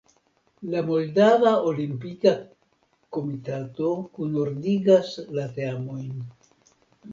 [0.73, 2.33] La Moldava Olimpika
[3.19, 6.11] Komitato kunordigas la teamojn.